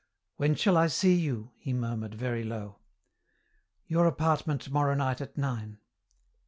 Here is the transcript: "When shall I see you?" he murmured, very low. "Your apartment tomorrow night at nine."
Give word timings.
"When 0.37 0.55
shall 0.55 0.77
I 0.77 0.87
see 0.87 1.13
you?" 1.13 1.51
he 1.59 1.73
murmured, 1.73 2.15
very 2.15 2.43
low. 2.43 2.77
"Your 3.85 4.07
apartment 4.07 4.59
tomorrow 4.61 4.95
night 4.95 5.21
at 5.21 5.37
nine." 5.37 5.77